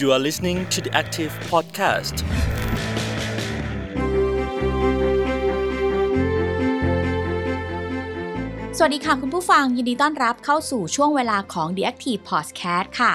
[0.00, 2.16] You are listening to the Active Podcast.
[8.76, 13.14] สวัสดีค่ะคุณผู้ฟังยินดีต้อนรับเข้าสู่ช่วงเวลาของ The Active Podcast ค่ะ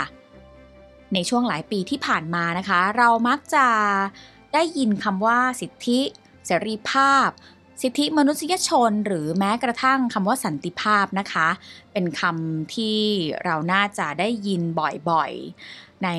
[1.13, 3.68] ในช่วงหลายปีที่ผ่านมานะคะ เรามักจะ
[4.54, 6.00] ได้ยินคำว่าสิทธิ
[6.46, 7.30] เสรีภาพ
[7.84, 11.48] สิทธิมนุษยชน หรือแม้กระทั่งคำว่าสันติภาพนะคะ
[11.93, 13.00] เป็นคำที่
[13.46, 14.61] เราน่าจะได้ยิน
[15.09, 16.09] บ่อยๆ ใน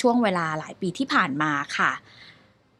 [0.00, 1.92] ช่วงเวลาหลายปีที่ผ่านมาค่ะ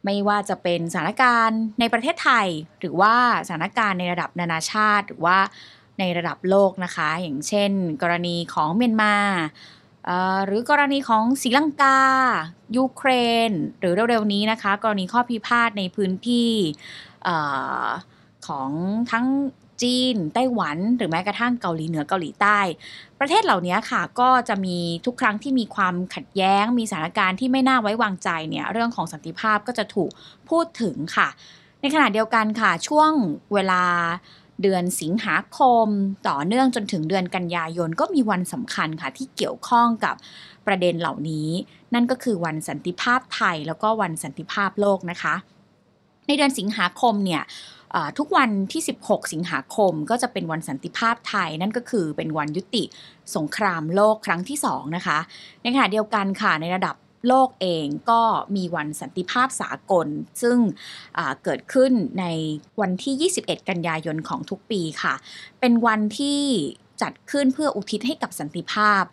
[0.05, 2.48] ไม่ว่าจะเป็นสถานการณ์ในประเทศไทย
[2.81, 3.15] หรือว่า
[3.47, 5.39] สถานการณ์ในระดับนานาชาติ หรือว่า
[5.98, 7.71] ในระดับโลกนะคะ อย่างเช่น
[8.03, 9.15] กรณีของเมียนมา
[10.45, 11.98] หรือกรณีของศรีลังกา
[12.77, 13.11] ยูเคร
[13.48, 16.51] น หรือเร็วๆนี้นะคะ กรณีข้อพิพาทในพื้นที่
[17.27, 17.29] อ
[17.84, 17.89] อ
[18.47, 18.70] ของ
[19.11, 19.27] ทั้ง
[19.83, 22.59] จีน ไต้หวัน หรือแม้กระทั่งเกาหลีเหนือเกาหลีใต้
[23.21, 30.11] ประเทศเหล่านี้ค่ะ ก็จะมีทุกครั้งที่มีความขัดแย้ง มีสถานการณ์ที่ไม่น่าไว้วางใจเนี่ยเรื่องของสันติภาพก็จะถูก
[30.48, 31.29] พูดถึงค่ะ
[31.81, 33.11] ในขณะเดียวกันค่ะช่วง
[33.55, 33.83] เวลา
[34.62, 35.87] เดือนสิงหาคม
[36.29, 40.15] ต่อเนื่องจนถึงเดือนกันยายนก็มีวันสำคัญค่ะ ที่เกี่ยวข้องกับ
[40.67, 41.48] ประเด็นเหล่านี้
[41.95, 45.35] นั่นก็คือวันสันติภาพไทยแล้วก็วันสันติภาพโลกนะคะ
[46.27, 47.42] ในเดือนสิงหาคมเนี่ย
[48.19, 52.84] ทุกวันที่ 16 สิงหาคมก็จะเป็นวันสันติภาพไทย นั่นก็คือเป็นวันยุติ
[53.36, 55.19] สงครามโลกครั้งที่ 2 นะคะ
[55.62, 56.97] ในขณะเดียวกันค่ะในระดับ
[57.28, 58.22] โลกเองก็
[58.56, 60.08] มีวันสันติภาพสากล
[60.42, 60.58] ซึ่ง
[61.45, 62.25] เกิดขึ้นใน
[62.80, 65.14] วันที่ 21 กันยายนของทุกปีค่ะ
[65.61, 66.41] เป็นวันที่
[67.02, 69.05] จัดขึ้นเพื่ออุทิศให้กับสันติภาพ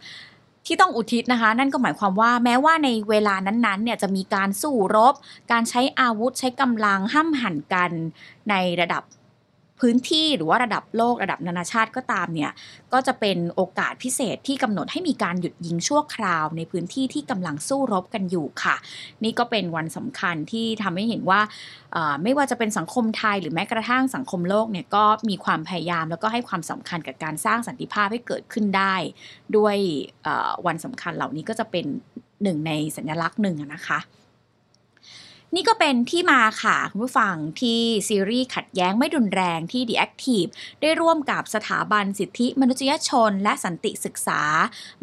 [0.65, 5.13] ที่ต้องอุทิศนะคะ นั่นก็หมายความว่าแม้ว่าในเวลานั้นๆเนี่ยจะมีการสู้รบ
[5.51, 7.91] การใช้อาวุธใช้กำลังห้ามหันกัน
[8.49, 9.03] ในระดับ
[9.79, 12.51] พื้นที่หรือว่าระดับโลกระดับนานาชาติก็ตามเนี่ย
[12.93, 18.75] ก็จะเป็นโอกาสพิเศษที่กำหนดให้มีการหยุดยิงชั่วคราวในพื้นที่ที่กำลังสู้รบกันอยู่ค่ะ
[19.23, 21.41] นี่ก็เป็นวันสำคัญที่ทำให้เห็นว่า
[22.23, 28.95] ไม่ว่าจะเป็นสังคมไทยหรือแม้กระทั่งสังคมโลกเนี่ยก็มีความพยายามแล้วก็ให้ความสำคัญกับการสร้างสันติภาพให้เกิดขึ้นได้
[29.57, 29.75] ด้วย
[30.65, 31.85] วันสำคัญเหล่านี้ก็จะเป็น
[32.43, 33.99] หนึ่งในสัญลักษณ์หนึ่งนะคะ
[35.53, 37.79] นี่ก็เป็นที่มาค่ะคุณผู้ฟังที่
[38.09, 40.49] ซีรีส์ขัดแย้งไม่รุนแรงที่ The Active
[40.81, 44.41] ได้ร่วมกับสถาบันสิทธิมนุษยชน และสันติศึกษา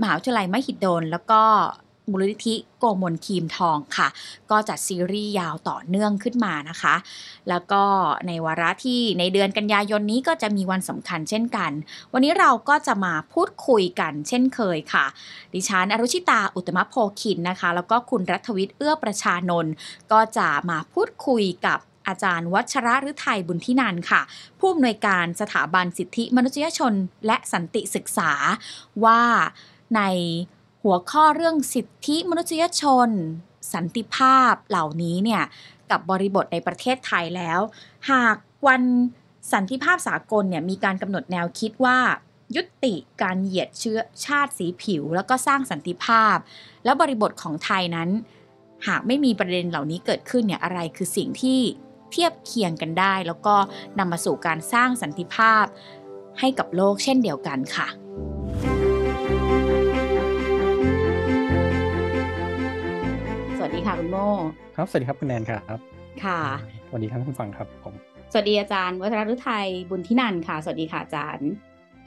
[0.01, 1.43] มหาวิทยาลัยมหิดล แล้วก็
[2.11, 4.09] มูลนิธิโกมลคีมทองค่ะ
[4.51, 6.95] ก็จัดซีรีส์ยาวต่อเนื่องขึ้นมานะคะ
[7.49, 7.83] แล้วก็
[8.27, 11.71] ในวาระที่ในเดือนกันยายนนี้ก็จะมีวันสำคัญเช่นกัน
[12.13, 15.05] วันนี้เราก็จะมาพูดคุยกันเช่นเคยค่ะ
[15.55, 19.73] ดิฉันอรุชิตาอุตตมโพคินนะคะ แล้วก็คุณรัฐวิทย์เอื้อประชานนท์
[20.13, 24.21] ก็จะมาพูดคุยกับอาจารย์วัชระฤทัยบุญทินันค่ะ
[24.59, 26.93] ผู้อำนวยการสถาบันสิทธิมนุษยชน
[27.27, 28.33] และสันติศึกษา
[29.05, 29.21] ว่า
[29.97, 30.03] ใน
[30.83, 33.09] หัวข้อเรื่องสิทธิมนุษยชน
[33.73, 35.43] สันติภาพเหล่านี้เนี่ย
[35.91, 37.61] กับบริบทในประเทศไทยแล้ว
[38.11, 38.83] หากวัน
[39.53, 41.99] สันติภาพสากลเนี่ยมีการกำหนดแนวคิดว่า
[42.57, 46.37] ยุติการเหยียดเชื้อชาติสีผิว แล้วก็สร้างสันติภาพ
[46.85, 48.11] แล้วบริบทของไทยนั้น
[48.87, 51.61] หากไม่มีประเด็นเหล่านี้เกิดขึ้นเนี่ยอะไรคือสิ่งที่
[52.11, 53.55] เทียบเคียงกันได้ แล้วก็
[53.99, 55.65] นำมาสู่การสร้างสันติภาพ
[56.41, 57.89] ให้กับโลกเช่นเดียวกันค่ะ
[63.87, 64.19] ค่ะคุณโม
[64.77, 65.79] ครับ สวัสดีครับคุณแนนครับ
[66.25, 66.41] ค่ะ
[66.89, 67.95] สวัสดีทั้งคุณฟังครับผม
[68.33, 71.51] สวัสดีอาจารย์ วัชรฤทัยบุญทินันท์ค่ะ สวัสดีค่ะอาจารย์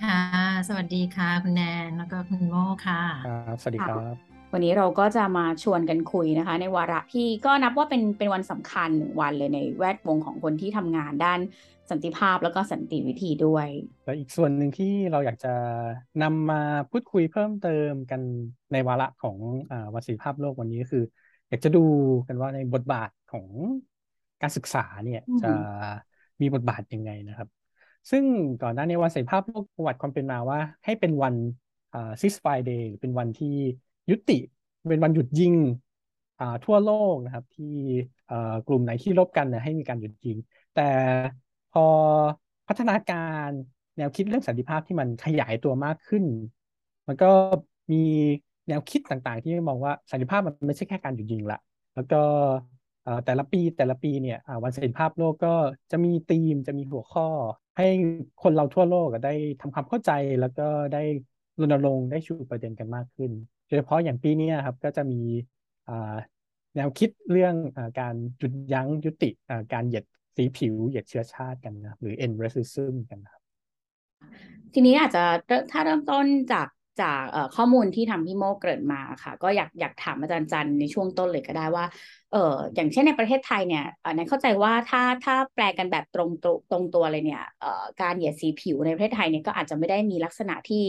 [0.04, 0.20] ค่ะ
[0.68, 4.16] สวัสดีค่ะ คุณแนนแล้วก็คุณโมค่ะครับสวัสดีครับ
[4.54, 11.40] วันนี้เราก็จะมาชวนกันคุยนะคะ ในวาระที่ก็นับว่าเป็นเป็นวันสำคัญหนึ่งวันเลยในแวดวงของคนที่ทำงานด้าน
[11.92, 13.68] สันติภาพแล้วก็สันติวิธีด้วย
[14.06, 15.54] และอีกส่วนหนึ่งที่เราอยากจะ
[16.24, 18.22] นำมาพูดคุยเพิ่มเติมกัน
[18.72, 19.38] ในวาระของ
[19.72, 21.80] อ่าวันสิทธิภาพโลกวันนี้ก็คืออยากจะดู
[22.28, 23.48] กันว่าในบทบาทของ
[24.42, 25.48] การศึกษาเนี่ยอืมจะ
[26.42, 27.50] มีบทบาทยังไงนะครับ
[28.12, 28.24] ซึ่ง
[28.62, 31.36] ก่อนหน้านี้วันเสรีภาพโลกประวัติความเป็นมาว่า ให้เป็นวัน
[31.94, 33.48] อ่า ceasefire day หรือเป็นวันที่
[34.10, 34.34] ยุติ
[34.90, 35.56] เป็นวันหยุดยิง
[36.40, 37.66] อ่าทั่วโลกนะครับ ที่
[38.26, 38.36] เอ่อ
[38.66, 40.38] กลุ่มไหนที่รบกันเนี่ยให้มีการหยุดยิง
[40.74, 40.82] แต่
[41.70, 41.82] พอ
[42.68, 43.16] พัฒนากา
[43.48, 43.50] ร
[43.98, 46.26] แนวคิดเรื่องสันติภาพที่มันขยายตัวมากขึ้น
[47.08, 47.28] มันก็
[47.92, 47.98] มี
[48.68, 51.60] แนวคิดต่างๆ ที่มองว่าสันติภาพมันไม่ใช่แค่การหยุดยิงละ
[51.96, 52.22] แล้วก็
[53.26, 55.54] แต่ละปีแต่ละปีเนี่ยวันสันติภาพโลกก็
[55.92, 57.28] จะมีธีมจะมีหัวข้อ
[57.78, 57.88] ให้
[58.44, 61.04] คนเราทั่วโลกได้ทำความเข้าใจแล้วก็ได้
[61.60, 63.32] รณรงค์ได้ชูประเด็นกันมากขึ้น
[63.68, 65.22] โดยเฉพาะอย่างปีนี้ครับก็จะมี
[66.76, 69.30] แนวคิดเรื่องอการหยุดยั้งยุติ
[69.74, 73.42] การเหยียดสีผิวเหยียดเชื้อชาติกันนะครับหรือ end racism กันนะครับ
[74.74, 75.24] ทีนี้อาจจะ
[75.72, 76.68] ถ้าเริ่มต้นจาก
[77.02, 77.22] จาก
[77.56, 81.86] ข้อมูลที่ทำพี่โมเกิดมาค่ะ ก็อยากอยากถามอาจารย์จันในช่วงต้นเลยก็ได้ว่า
[82.32, 82.38] เออ
[82.76, 83.84] อย่างเช่นในประเทศไทยเนี่ย
[84.16, 90.84] ในเข้าใจว่าถ้าถ้าแปลกันแบบตรงตัวตรงตัวเลยเนี่ยเอ่อการเหยียดสีผิวในประเทศไทยเนี่ยก็อาจจะไม่ได้มีลักษณะที่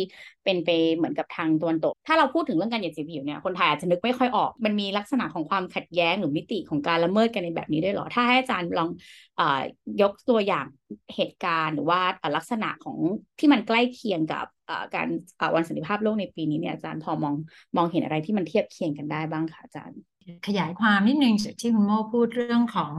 [0.44, 8.88] เป็นไปเหมือนกับทางตะวันตก ถ้าเราพูดถึงเรื่องการเหยียดสีผิวเนี่ยคนไทยอาจจะนึกไม่ค่อยออก มันมีลักษณะของความขัดแย้งหรือมิติของการละเมิดกันในแบบนี้ด้วยเหรอ ถ้าให้อาจารย์ลอง
[9.36, 9.60] เอ่อ
[10.02, 10.66] ยกตัวอย่าง
[11.14, 12.00] เหตุการณ์หรือว่า
[12.36, 12.98] ลักษณะของ
[13.38, 14.46] ที่มันใกล้เคียงกับ
[14.94, 15.08] การ
[15.54, 17.34] วันสันติภาพโลกในปีนี้เนี่ยอาจารย์พอมอง
[17.76, 20.00] มองเห็นอะไรที่มันเทียบเคียงกันได้บ้างคะอาจารย์
[20.46, 22.94] ขยายความนิดนึงจากที่คุณโมพูดเรื่องของ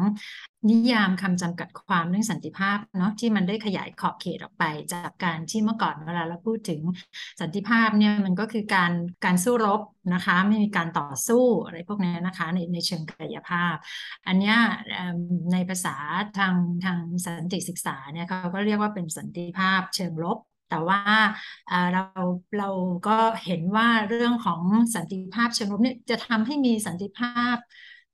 [0.70, 4.64] นิยามคำจำกัดความเรื่องสันติภาพเนาะที่มันได้ขยายขอบเขตออกไป
[4.94, 6.82] จากการที่เมื่อก่อนเวลาเราพูดถึง
[7.42, 8.92] สันติภาพเนี่ยมันก็คือการ
[9.26, 9.82] การสู้รบ
[10.14, 13.76] นะคะ ไม่มีการต่อสู้อะไรพวกนี้นะคะ ในในเชิงกายภาพ
[14.28, 14.58] อันเนี้ย
[15.54, 15.96] ในภาษา
[16.38, 21.00] ทางทางสันติศึกษาเนี่ยเขาก็เรียกว่าเป็นสันติภาพเชิงลบ แต่ว่า
[21.92, 22.02] เรา
[22.58, 22.70] เรา
[23.08, 23.12] ก็
[23.46, 24.62] เห็นว่าเรื่องของ
[24.96, 27.58] สันติภาพเชิงรุกเนี่ยจะทำให้มีสันติภาพ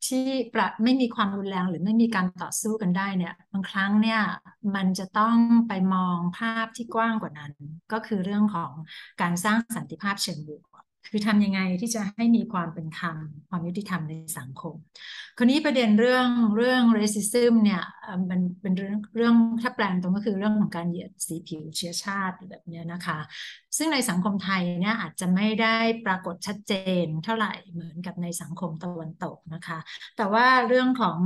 [0.08, 4.20] ที่ประไม่มีความรุนแรงหรือไม่มีการต่อสู้กันได้เนี่ยบางครั้งเนี่ย
[4.76, 7.54] มันจะต้องไปมองภาพที่กว้างกว่านั้น
[7.92, 8.72] ก็คือเรื่องของ
[9.22, 10.73] การสร้างสันติภาพเชิงบวก
[11.08, 13.16] คือทำยังไงที่จะให้มีความเป็นธรรม
[13.50, 14.76] ความยุติธรรมในสังคม
[15.38, 16.28] คราวนี้ประเด็นเรื่อง
[16.58, 17.84] เรื่อง racism เนี่ย
[18.30, 23.20] มันเป็นเรื่องเรื่องถ้าแปลงตรงก็คือเรื่องของการเหยียดสีผิวเชื้อชาติแบบนี้นะคะ
[23.78, 26.74] ซึ่งในสังคมไทยเนี่ยอาจจะไม่ได้ปรากฏชัดเจ
[27.04, 29.80] นเท่าไหร่เหมือนกับในสังคมตะวันตกนะคะ
[30.18, 31.18] แต่ว่าเรื่องของ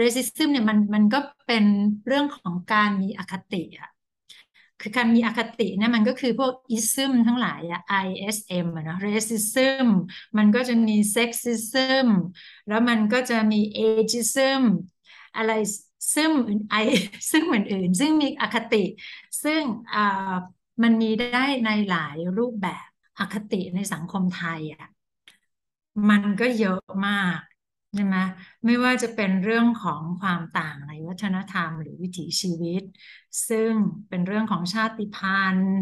[0.00, 1.64] racism เนี่ยมันมันก็เป็น
[2.06, 3.90] เรื่องของการมีอคติอะ
[4.80, 9.86] คือการมีอคติเนี่ยมันก็คือพวกอิซึมทั้งหลายอะ ISM อะนะ racism
[10.38, 12.06] มันก็จะมี sexism
[12.68, 14.62] แล้วมันก็จะมี ageism
[15.36, 15.52] อะไร
[16.14, 16.30] ซึ่ง
[16.70, 16.74] ไอ
[17.30, 18.84] ซึ่งอื่นๆ ซึ่งมีอคติ
[19.44, 19.62] ซึ่ง
[19.94, 20.34] อ่า
[20.82, 22.88] มันมีได้ในหลายรูปแบบ
[23.18, 24.86] อคติในสังคมไทยอะ
[26.08, 27.40] มันก็เยอะมาก
[27.94, 28.16] ใช่ไหม
[28.66, 32.82] ไม่ว่าจะเป็นเรื่องของความต่างในวัฒนธรรม หรือวิถีชีวิต
[33.48, 33.72] ซึ่ง
[34.08, 35.72] เป็นเรื่องของชาติพันธุ์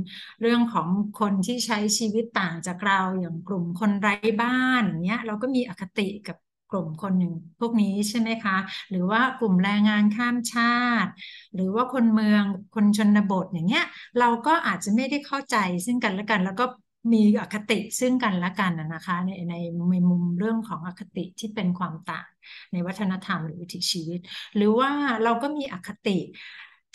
[0.40, 0.88] เรื่องของ
[1.20, 6.36] คนที่ใช้ชีวิตต่างจากเราอย่างกลุ่มคนไร้บ้านเนี้ยเราก็มีอคติกับ
[6.70, 8.56] กลุ่มคนหนึ่งพวกนี้ใช่ไหมคะ
[8.90, 10.64] หรือว่ากลุ่มแรงงานข้ามชา
[11.04, 11.10] ติ
[11.54, 12.44] หรือว่าคนเมือง
[12.74, 13.84] คนชนบทอย่างเงี้ย
[14.18, 15.56] เราก็อาจจะไม่ได้เข้าใจ
[15.86, 16.64] ซึ่งกันและกัน แล้วก็
[17.12, 19.54] มีอคติซึ่งกันและกันนะคะ ในใน
[19.90, 22.28] ในมุมเรื่องของอคติที่เป็นความต่าง
[22.72, 24.20] ในวัฒนธรรมหรือวิถีชีวิต
[24.56, 24.90] หรือว่า
[25.22, 26.18] เราก็มีอคติ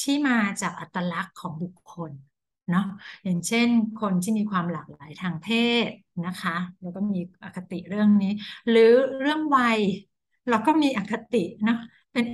[0.02, 2.12] ที่มาจากอัตลักษณ์ของบุคคล
[2.72, 2.86] เนาะ
[3.24, 3.68] อย่างเช่น
[4.02, 5.48] คนที่มีความหลากหลายทางเพ
[5.88, 5.90] ศ
[6.26, 8.32] นะคะ แล้วก็มีอคติเรื่องนี้
[8.70, 9.80] หรือเรื่องวัย
[10.50, 11.78] เราก็มีอคติเนาะ
[12.14, 12.26] เป็น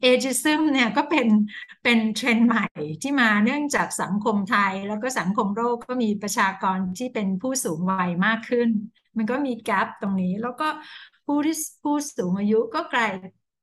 [0.00, 1.28] เอจิซึมเนี่ยก็เป็น
[1.82, 2.66] เป็นเทรนด์ใหม่
[3.02, 8.68] ที่มาเนื่องจากสังคมไทย แล้วก็สังคมโลกก็มีประชากรที่เป็นผู้สูงวัยมากขึ้น
[9.16, 10.68] มันก็มีแกลบตรงนี้ แล้วก็
[11.26, 13.12] ผู้ที่ผู้สูงอายุก็กลาย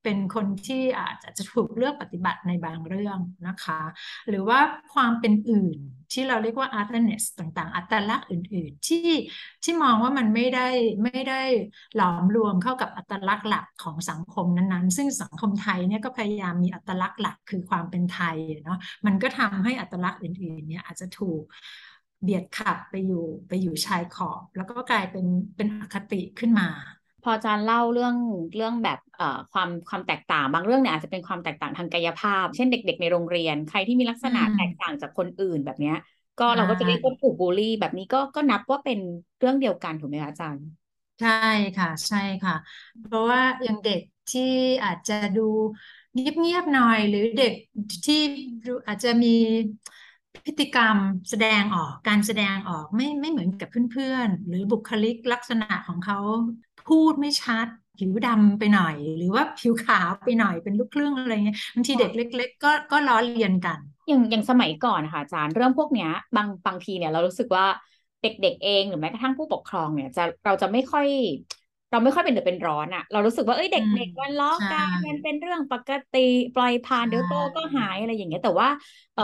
[0.04, 3.18] เป็นคนที่อาจจะถูกเลือกปฏิบัติในบางเรื่อง
[3.48, 3.82] นะคะ
[4.30, 4.60] หรือว่า
[4.94, 5.78] ความเป็นอื่น
[6.14, 9.10] ที่เราเรียกว่า otherness ต่างๆ อัตลักษณ์อื่นๆ ที่
[9.64, 10.68] ที่มองว่ามันไม่ได้
[11.04, 11.42] ไม่ได้
[11.96, 21.44] หลอมรวมเข้ากับอัตลักษณ์หลักของสังคมนั้นๆ ซึ่งสังคมไทยเนี่ยก็พยายามมีอัตลักษณ์หลักคือความเป็นไทยเนาะมันก็ทำให้อัตลักษณ์อื่นๆ เนี่ยอาจจะถูก
[22.24, 25.26] เบียดขับไปอยู่ไปอยู่ชายขอบ แล้วก็กลายเป็น
[25.56, 26.68] เป็นอคติขึ้นมา
[27.24, 28.16] พออาจารย์เล่าเรื่อง
[28.56, 35.96] เรื่องแบบเอ่อความความแตกต่างบางเรื่องเนี่ยอาจจะเป็นความแตกต่างทางกายภาพ เช่นเด็ก ๆ ในโรงเรียน ใครที่มีลักษณะแตกต่างจากคนอื่นแบบเนี้ย
[36.40, 39.00] ก็เราก็จะเรียกว่าถูกบูลลี่ แบบนี้ก็ก็นับว่าเป็น
[39.40, 40.66] เรื่องเดียวกันถูกไหมคะอาจารย์
[41.20, 41.30] ใช่
[41.76, 42.54] ค่ะ ใช่ค่ะ
[43.02, 44.00] เพราะว่าอย่างเด็ก
[44.30, 44.42] ที่
[44.84, 45.42] อาจจะดู
[46.14, 47.54] เงียบๆหน่อยหรือเด็ก
[48.06, 48.16] ที่
[48.88, 49.28] อาจจะมี
[50.36, 50.98] พฤติกรรม
[51.30, 56.18] แสดงออกการแสดงออกไม่ไม่เหมือนกับเพื่อนๆ หรือบุคลิกลักษณะของเขา
[56.88, 67.66] พูดไม่ชัด ผิวดำไปหน่อย หรือว่าผิวขาวไปหน่อยเป็นลูกครึ่งอะไรเงี้ยบางทีเด็กเล็ก ๆ ก็ก็ล้อเลียนกัน อย่างอย่างสมัยก่อนค่ะอาจารย์เรื่องพวกเนี้ย บางบางทีเนี่ยเรารู้สึกว่า
[68.22, 71.08] เด็กๆเองหรือแม้กระทั่งผู้ปกครองเนี่ยจะเราจะไม่ค่อย
[71.94, 76.20] เราไม่ค่อยเป็นเดือดเป็นร้อนอะเรารู้สึกว่าเอ้ยเด็กๆมันล้อกันมันเป็นเรื่องปกติ
[76.54, 78.70] ปล่อยผ่านเดี๋ยวโตก็หายอะไรอย่างเงี้ยแต่ว่า
[79.16, 79.24] เออ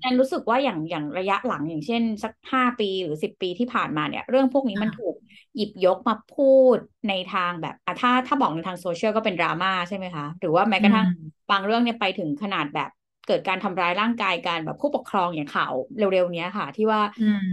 [0.00, 5.14] แอนรู้สึกว่าอย่างอย่างระยะหลังอย่างเช่น สักห้าปีหรือสิบปีที่ผ่านมาเนี่ย เรื่องพวกนี้มันถูก
[5.54, 6.42] หยิบยกมาพู
[6.76, 11.06] ดในทางแบบถ้าถ้าบอกในทางโซเชียลก็เป็นดราม่าใช่ไหมคะ หรือว่าแม้กระทั่ง
[11.50, 12.88] บางเรื่องเนี่ยไปถึงขนาดแบบ
[13.26, 17.00] เกิดการทำร้ายร่างกายกันแบบผู้ปกครองอย่างข่าวเร็วๆนี้ค่ะ ที่ว่า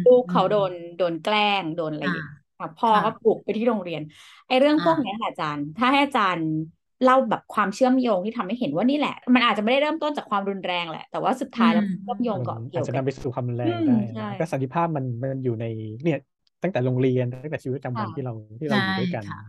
[0.05, 2.27] ลูกเขาโดนโดนแกล้งโดนอะไรอย่าง
[2.79, 4.01] พ่อก็ปลุกไปที่โรงเรียน
[4.47, 6.50] ไอ้เรื่องพวกนี้ค่ะอาจารย์ ถ้าให้อาจารย์
[7.03, 13.67] เล่าแบบความเชื่อมโยงที่ทำให้เห็นว่านี่แหละ มันอาจจะไม่ได้เริ่มต้นจากความรุนแรงแหละ แต่ว่าสุดท้ายแล้วเชื่อมโยงก่อนเกี่ยวอาจจะนำไปสู่ความรุนแรง
[14.17, 15.65] ได้ก็สันติภาพมันมันอยู่ใน
[16.03, 16.19] เนี่ย
[16.63, 19.39] ตั้งแต่โรงเรียนตั้งแต่ชีวิตประจำวันค่ะที่เราที่เราอยู่ด้วยกันใช่ค่ะ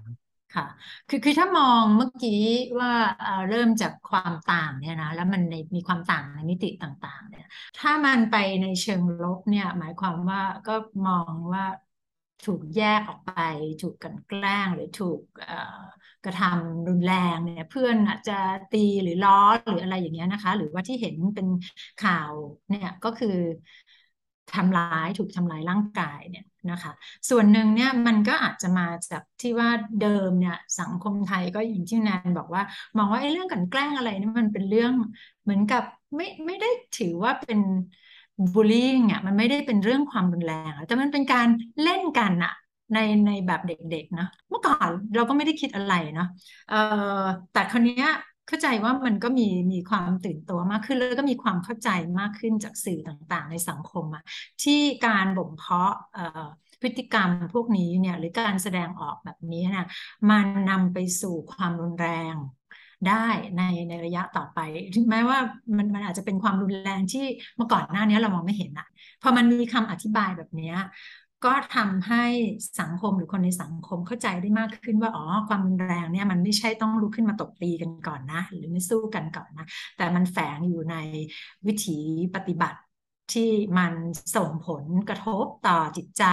[0.55, 0.67] ค่ะ
[1.09, 2.43] คือคือถ้ามองเมื่อกี้
[2.81, 7.47] ว่าเอ่อเริ่มจากความต่างเนี่ยนะแล้วมันในมีความต่างในมิติต่าง ๆ เนี่ย
[7.79, 10.75] ถ้ามันไปในเชิงลบเนี่ย หมายความว่าก็
[11.07, 11.65] มองว่า
[12.45, 13.31] ถูกแยกออกไป
[13.81, 15.21] ถูกกันแกล้งหรือถูก
[16.25, 18.33] กระทำรุนแรงเนี่ยเพื่อนอาจจะ
[18.71, 19.33] ตีหรือล้อ
[19.67, 21.47] หรืออะไรอย่างเงี้ยนะคะ หรือว่าที่เห็นเป็น
[21.99, 22.35] ข่าว
[22.69, 23.29] เนี่ยก็คือ
[24.55, 26.93] ทำร้ายถูกทำร้ายร่างกายเนี่ยนะคะ
[27.31, 32.63] ส่วนหนึ่งเนี่ยมันก็อาจจะมาจากที่ว่าเดิมเนี่ยสังคมไทยก็อย่างที่แนนบอกว่า
[32.97, 34.93] มองว่าไอ้เรื่องกันแกล้งอะไรนี่มันเป็นเรื่อง
[35.43, 35.83] เหมือนกับ
[36.17, 37.61] ไม่ไม่ได้ถือว่าเป็น
[38.55, 38.79] บูลลี่
[39.13, 41.49] อะมันไม่ได้เป็นเรื่องความรุนแรงอะแต่มันเป็นการ
[41.83, 42.53] เล่นกันอะ
[42.95, 46.27] ในในแบบเด็กๆนะเมื่อก่อนเราก็ไม่ได้คิดอะไรเนาะ
[46.69, 46.77] เอ่อ
[47.53, 48.09] แต่คราวเนี้ย
[48.47, 51.89] เข้าใจว่ามันก็มีมีความตื่นตัวมากขึ้น แล้วก็มีความเข้าใจ
[52.19, 54.23] มากขึ้นจากสื่อต่างๆ ในสังคมอะ
[54.63, 56.45] ที่การบ่มเพาะเอ่อ
[56.83, 59.87] พฤติกรรมพวกนี้เนี่ยหรือการแสดงออกแบบนี้นะ
[60.31, 62.35] มันนำไปสู่ความรุนแรง
[63.05, 63.15] ได้
[63.57, 64.59] ในในระยะต่อไป
[64.95, 65.39] ถึงแม้ว่า
[65.77, 67.25] มันมันอาจจะเป็นความรุนแรงที่
[67.57, 68.87] เมื่อก่อนหน้านี้เรามองไม่เห็นอะ
[69.23, 70.73] พอมันมีคำอธิบายแบบนี้
[71.45, 72.25] ก็ทำให้
[72.81, 80.95] สังคมหรือคนในสังคมเข้าใจได้มากขึ้นว่าอ๋อความรุนแรงเนี่ยมันไม่ใช่ต้องลุกขึ้นมาตบตีกันก่อนนะ หรือไม่สู้กันก่อนนะ แต่มันแฝงอยู่ใน
[81.67, 81.99] วิถี
[82.35, 82.79] ปฏิบัติ
[83.33, 83.95] ที่มัน
[84.37, 86.25] ส่งผลกระทบต่อจิตใจ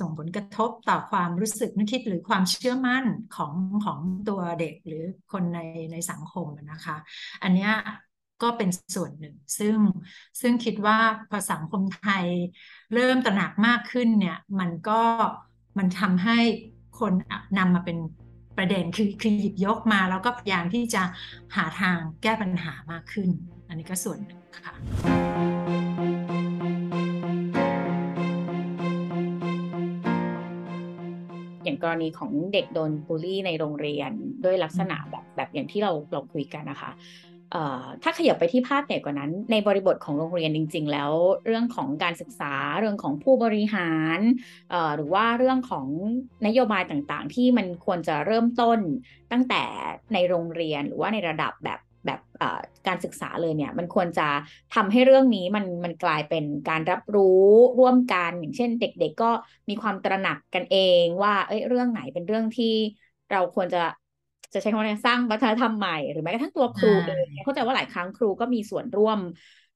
[0.00, 3.04] ส่งผลกระทบต่อความรู้สึกนึกคิดหรือความเชื่อมั่น
[3.36, 3.52] ของ
[3.84, 5.60] ของตัวเด็กหรือคนใน
[5.92, 6.96] ในสังคมนะคะ
[7.42, 7.72] อันเนี้ย
[8.42, 9.76] ก็เป็นส่วนหนึ่ง ซึ่ง
[10.40, 10.98] ซึ่งคิดว่า
[11.30, 12.26] พอสังคมไทย
[12.94, 15.02] เริ่มตระหนักมากขึ้นเนี่ยมันก็
[15.78, 16.38] มันทำให้
[17.00, 17.12] คน
[17.58, 17.98] นำมาเป็น
[18.60, 21.02] ประเด็นคือคือหยิบยกมาแล้วก็พยายามที่จะ
[21.56, 23.28] หาทางแก้ปัญหามากขึ้น
[23.68, 24.74] อันนี้ก็ส่วนหนึ่งค่ะ
[31.64, 34.12] อย่างกรณีของเด็กโดนบูลลี่ในโรงเรียน
[34.44, 36.90] ด้วยลักษณะแบบแบบอย่างที่เราเราคุยกันนะคะ
[38.02, 41.12] ถ้าขยับไปที่ภาพใหญ่กว่านั้น ในบริบทของโรงเรียนจริง ๆ แล้ว
[41.46, 44.20] เรื่องของการศึกษาเรื่องของผู้บริหาร
[44.96, 45.86] หรือว่าเรื่องของ
[46.46, 48.78] นโยบายต่างๆ ที่มันควรจะเริ่มต้น
[49.32, 49.62] ตั้งแต่
[50.12, 52.20] ในโรงเรียนหรือว่าในระดับแบบแบบ
[52.86, 54.28] การศึกษาเลยเนี่ยมันควรจะ
[54.74, 59.30] ทำให้เรื่องนี้มันมันกลายเป็นการรับรู้ร่วมกันอย่างเช่น เด็ก ๆ ก็
[59.68, 62.74] มีความตระหนักกันเองว่าเอ้ยเรื่องไหนเป็นเรื่องที่
[63.32, 63.82] เราควรจะ
[64.52, 69.18] จะใช้คำว่าอะไรสร้างวัฒนธรรมใหม่หรือแม้กระทั่งตัวครูเองเนี่ยเข้าใจว่าหลายครั้งครูก็มีส่วนร่วม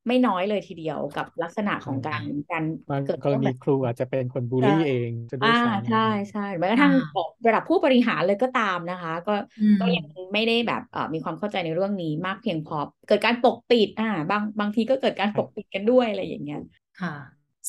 [0.06, 5.98] ไม่น้อยเลยทีเดียวกับลักษณะของการการบางเกิดกรเรื่องณีแบบครูอาจจะเป็นคนบูลลี่เองจะด้วยอ่าซ้ำใช่
[6.30, 10.04] ใช่แม้กระทั่งอ่าระดับผู้บริหารเลยก็ตามนะคะ ก็อืมก็ยัง
[10.34, 12.76] ไม่ได้แบบเอ่อมีความเข้าใจในเรื่องนี้มากเพียงพอ
[13.06, 16.58] เกิดการปกปิดอ่าบางบางทีก็เกิดการปกปิดกันด้วยอะไรอย่างเงี้ย
[16.96, 17.10] ค่ะ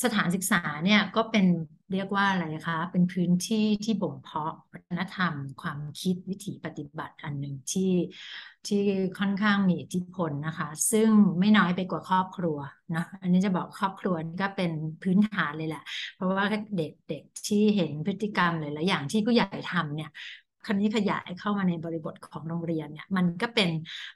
[0.03, 1.45] สถานศึกษาเนี่ยก็เป็น
[1.91, 7.91] เรียกว่าอะไรคะ เป็นพื้นที่ที่บ่มเพาะวัฒนธรรม ความคิดวิถีปฏิบัติอันหนึ่งที่
[8.67, 8.81] ที่
[9.19, 12.57] ค่อนข้างมีอิทธิพลนะคะ ซึ่งไม่น้อยไปกว่าครอบครัว
[12.95, 14.71] นะอันนี้จะบอกครอบครัวนี่ก็เป็น
[15.03, 15.83] พื้นฐานเลยแหละ
[16.15, 16.45] เพราะว่า
[16.77, 20.11] เด็กๆที่เห็นพฤติกรรมหลายๆอย่างที่ผู้ใหญ่ทำเนี่ย
[20.65, 23.69] คราวนี้ขยายเข้ามาในบริบทของโรงเรียนเนี่ยมันก็เป็น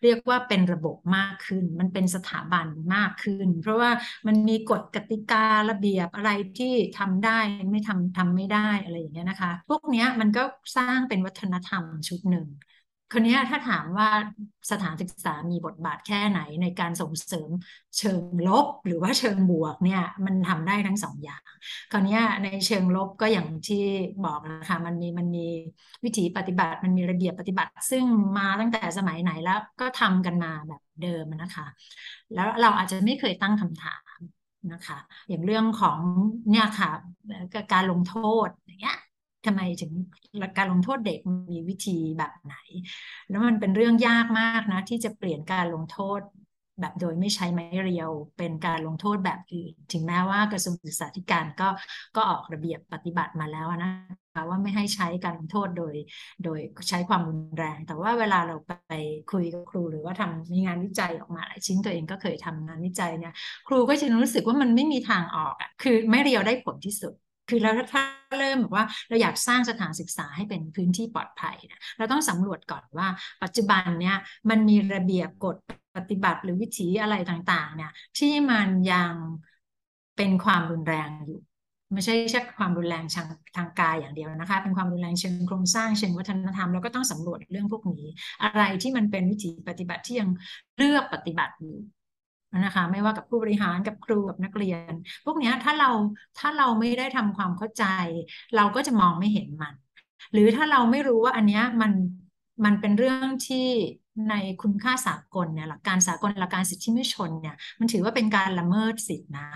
[0.03, 3.91] เรียกว่าเป็นระบบมากขึ้น มันเป็นสถาบันมากขึ้น เพราะว่า
[4.27, 7.39] มันมีกฎกติการะเบียบอะไรที่ทำได้
[7.71, 10.41] ไม่ทำทำไม่ได้อะไรอย่างเงี้ยนะคะ พวกเนี้ยมันก็
[10.75, 12.47] สร้างเป็นวัฒนธรรมชุดหนึ่ง
[13.11, 14.09] คนนี้ถ้าถามว่า
[14.71, 17.49] สถานศึกษามีบทบาทแค่ไหนในการส่งเสริม
[17.97, 21.41] เชิงลบหรือว่าเชิงบวกเนี่ยมันทำได้ทั้งสองอย่าง
[21.91, 23.83] คราวนี้ในเชิงลบก็อย่างที่
[24.25, 25.47] บอกนะคะมันมีมันมี
[26.03, 28.03] วิถีปฏิบัติมันมีระเบียบปฏิบัติ ซึ่ง
[28.37, 31.65] มาตั้งแต่สมัยไหนแล้วก็ทำกันมาแบบเดิมนะคะ
[32.33, 34.19] แล้วเราอาจจะไม่เคยตั้งคำถาม
[34.73, 34.97] นะคะ
[35.29, 35.99] อย่างเรื่องของ
[36.49, 36.89] เนี่ยค่ะ
[37.73, 38.15] การลงโท
[38.47, 38.97] ษอย่างเงี้ย
[39.45, 39.91] ทำไมถึง
[40.57, 41.19] การลงโทษเด็ก
[41.51, 42.55] มีวิธีแบบไหน
[43.29, 46.21] แล้วมันเป็นเรื่องยากมากนะ ที่จะเปลี่ยนการลงโทษ
[46.81, 51.69] แบบโดยไม่ใช้ไม้เรียวเป็นการลงโทษแบบอื่น ถึงแม้ว่ากระทรวงศึกษาธิการก็
[52.15, 53.91] ก็ออกระเบียบปฏิบัติมาแล้วนะ
[54.35, 55.95] คะว่าไม่ให้ใช้การลงโทษโดย
[56.43, 58.93] โดยใช้ความรุนแรง แต่ว่าเวลาเราไป
[59.31, 63.33] คุยกับครูหรือว่าทำมีงานวิจัยออกมาหลายชิ้นตัวเองก็เคยทำงานวิจัยเนี่ย
[63.67, 67.13] ครูก็จะรู้สึกว่ามันไม่มีทางออกอะคือไม่เรียวได้ผลที่สุด
[67.49, 68.03] คือเราถ้า
[68.39, 73.07] เริ่มแบบว่าเราอยากสร้างสถานศึกษาให้เป็นพื้นที่ปลอดภัยนะเราต้องสำรวจก่อนว่า
[73.43, 74.17] ปัจจุบันเนี่ย
[74.49, 75.55] มันมีระเบียบกฎ
[75.95, 79.13] ปฏิบัติหรือวิถีอะไรต่างๆ เนี่ยที่มันยัง
[80.17, 81.39] เป็นความรุนแรงอยู่
[81.93, 88.05] ไม่ใช่แค่ความรุนแรงทางทางกายอย่างเดียวนะคะ เป็นความรุนแรงเชิงโครงสร้างเชิงวัฒนธรรมแล้วก็ต้องสำรวจเรื่องพวกนี้
[88.43, 90.29] อะไรที่มันเป็นวิถีปฏิบัติที่ยัง
[90.77, 91.75] เลือกปฏิบัติอยู่
[92.57, 94.93] นะคะไม่ว่ากับผู้บริหารกับครูกับนักเรียน
[95.25, 95.89] พวกนี้ถ้าเรา
[96.39, 97.83] ถ้าเราไม่ได้ทำความเข้าใจ
[98.55, 99.75] เราก็จะมองไม่เห็นมัน
[100.33, 101.91] หรือถ้าเราไม่รู้ว่าอันนี้มัน
[102.65, 103.67] มันเป็นเรื่องที่
[104.29, 109.49] ในคุณค่าสากลเนี่ยหลักการสากลหลักการสิทธิมนุษยชนเนี่ยมันถือว่าเป็นการละเมิดสิทธินะ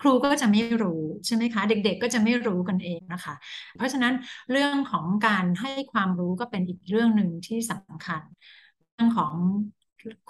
[0.00, 3.34] ครูก็จะไม่รู้ใช่ไหมคะ เด็กๆก็จะไม่รู้กันเองนะคะ
[3.76, 4.14] เพราะฉะนั้น
[4.50, 8.22] เรื่องของการให้ความรู้ก็เป็นอีกเรื่องหนึ่งที่สำคัญ
[8.92, 9.34] เรื่องของ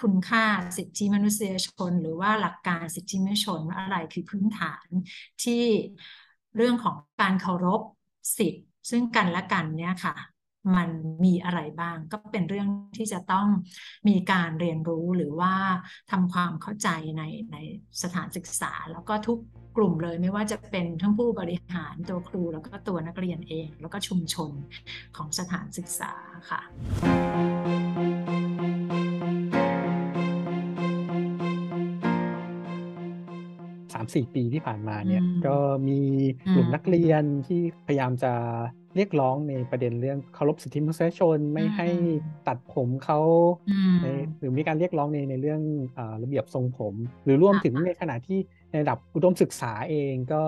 [0.01, 0.45] คุณค่า
[0.79, 4.87] สิทธิมนุษยชน หรือว่าหลักการสิทธิมนุษยชนว่าอะไรคือพื้นฐาน
[5.43, 5.63] ที่
[6.57, 7.81] เรื่องของการเคารพ
[8.39, 10.15] สิทธิ์ ซึ่งกันและกันเนี่ยค่ะ
[10.77, 10.91] มัน
[11.25, 13.49] มีอะไรบ้าง ก็เป็นเรื่องที่จะต้อง
[14.09, 15.55] มีการเรียนรู้หรือว่า
[16.11, 16.89] ทำความเข้าใจ
[17.19, 17.57] ในใน
[18.03, 19.39] สถานศึกษา แล้วก็ทุก
[19.77, 24.53] กลุ่มเลยไม่ว่าจะเป็นทั้งผู้บริหารตัวครูแล้วก็ตัวนักเรียนเอง แล้วก็ชุมชน
[25.17, 26.13] ของสถานศึกษา
[26.51, 35.57] ค่ะามสี่ปีที่ผ่านมาเนี่ยก็
[35.89, 36.01] มี
[36.55, 38.33] กลุ่มนักเรียนที่พยายามจะ
[38.97, 41.89] เรียกร้องในประเด็นเรื่องเคารพสิทธิมนุษยชนไม่ให้
[42.49, 43.21] ตัดผมเขา
[44.39, 45.61] หรือมีการเรียกร้องในในเรื่อง
[45.99, 46.95] อระเบียบทรงผม
[47.25, 48.39] หรือรวมถึงในขณะที่
[48.71, 50.43] ในระดับอุดมศึกษาเองก็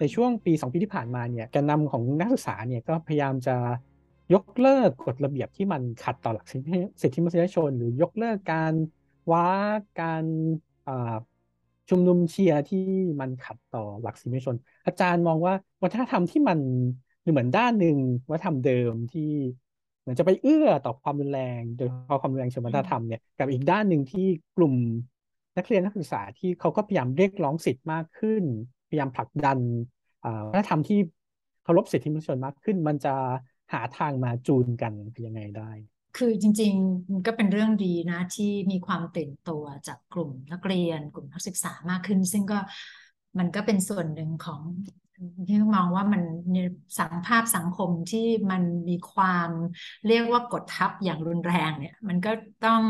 [0.00, 3.56] ในช่วงปีสองปีที่ผ่านมาเนี่ยการนำของนักศึกษาเนี่ยก็พยายามจะ
[4.34, 6.46] ยกเลิกกฎระเบียบที่มันขัดต่อหลัก
[7.02, 8.72] สิทธิมนุษยชน หรือ ยกเลิกการ
[9.32, 9.48] ว้า
[10.00, 10.24] การ
[11.90, 12.84] ชุมนุมเชียร์ที่
[13.20, 14.56] มันขัดต่อหลักสิทธิมนุษยชน
[14.86, 16.58] อาจารย์มองว่าวัฒนธรรมที่มัน
[17.30, 17.96] เหมือนด้านหนึ่ง
[18.30, 19.30] วัฒนธรรมเดิมที่
[20.00, 24.74] เหมือนจะไปเอื้อต่อความรุนแรงโดยเฉพาะความรุนแรงเชิงวัฒนธรรมเนี่ยกับอีกด้านหนึ่งที่กลุ่ม
[25.56, 28.44] นักเรียนนักศึกษาที่เขาก็พยายามเรียกร้องสิทธิ์มากขึ้น
[28.88, 29.58] พยายามผลักดัน
[30.48, 30.98] วัฒนธรรมที่
[31.64, 33.14] เคารพสิทธิมนุษยชนมากขึ้น มันจะ
[33.72, 34.92] หาทางมาจูนกัน
[35.26, 35.70] ยังไงได้
[36.16, 42.58] คือจริงๆมันก็เป็นเรื่องดีนะ ที่มีความตื่นตัวจากกลุ่มนักเรียน กลุ่มนักศึกษามากขึ้น ซึ่งก็
[43.38, 44.60] มันก็เป็นส่วนหนึ่งของ
[45.48, 46.22] ที่มองว่ามัน
[46.98, 49.50] สังภาพสังคมที่มันมีความ
[50.06, 52.30] เรียกว่ากดทับอย่างรุนแรงเนี่ย มันก็
[52.66, 52.82] ต้อง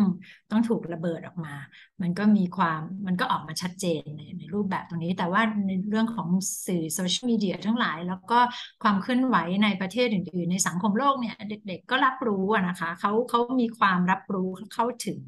[0.50, 1.54] ต้องถูกระเบิดออกมา
[2.02, 6.28] มันก็มีความมันก็ออกมาชัดเจนในในรูปแบบตรงนี้ แต่ว่าในเรื่องของ
[6.66, 8.38] สื่อโซเชียลมีเดียทั้งหลาย แล้วก็
[8.82, 15.20] ความเคลื่อนไหวในประเทศอื่น ๆ ในสังคมโลกเนี่ย เด็ก ๆ ก็รับรู้นะคะเขาเขามีความรับรู้เข้าถึง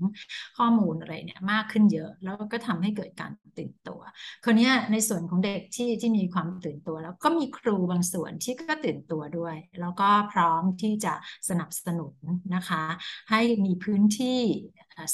[0.58, 4.00] ข้อมูลอะไรเนี่ยมากขึ้นเยอะ แล้วก็ทำให้เกิดการตื่นตัว
[4.44, 11.14] คนนี้ในส่วนของเด็กที่ที่มีความตื่นตัวแล้วก็มีครูบางส่วนที่ก็ตื่นตัวด้วย แล้วก็พร้อมที่จะ
[11.48, 12.14] สนับสนุน
[12.54, 12.84] นะคะ
[13.30, 14.40] ให้มีพื้นที่